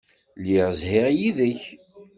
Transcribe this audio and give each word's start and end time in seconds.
Lliɣ 0.39 0.69
zhiɣ 0.79 1.07
yid-k. 1.17 1.61